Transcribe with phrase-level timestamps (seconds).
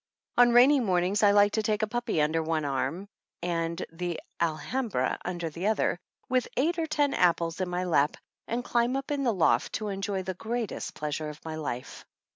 [0.35, 3.07] On rainy mornings I like to take a pupjjy under one arm
[3.43, 8.17] and Tike Alhambra under the other, with eight or ten apples in my lap,
[8.47, 12.03] and climb up in the loft to enjoy the greatest pleasure of my life.